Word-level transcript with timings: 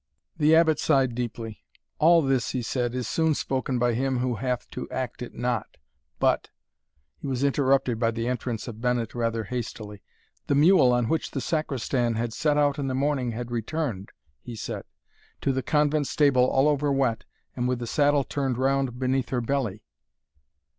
The 0.35 0.55
Abbot 0.55 0.79
sighed 0.79 1.13
deeply. 1.13 1.63
"All 1.99 2.23
this," 2.23 2.53
he 2.53 2.63
said, 2.63 2.95
"is 2.95 3.07
soon 3.07 3.35
spoken 3.35 3.77
by 3.77 3.93
him 3.93 4.17
who 4.17 4.33
hath 4.37 4.67
to 4.71 4.89
act 4.89 5.21
it 5.21 5.35
not; 5.35 5.77
but" 6.17 6.49
He 7.21 7.27
was 7.27 7.43
interrupted 7.43 7.99
by 7.99 8.09
the 8.09 8.27
entrance 8.27 8.67
of 8.67 8.81
Bennet 8.81 9.13
rather 9.13 9.43
hastily. 9.43 10.01
"The 10.47 10.55
mule 10.55 10.91
on 10.91 11.07
which 11.07 11.29
the 11.29 11.39
Sacristan 11.39 12.15
had 12.15 12.33
set 12.33 12.57
out 12.57 12.79
in 12.79 12.87
the 12.87 12.95
morning 12.95 13.33
had 13.33 13.51
returned," 13.51 14.09
he 14.41 14.55
said, 14.55 14.85
"to 15.41 15.51
the 15.53 15.61
convent 15.61 16.07
stable 16.07 16.49
all 16.49 16.67
over 16.67 16.91
wet, 16.91 17.25
and 17.55 17.67
with 17.67 17.77
the 17.77 17.85
saddle 17.85 18.23
turned 18.23 18.57
round 18.57 18.97
beneath 18.97 19.29
her 19.29 19.39
belly." 19.39 19.83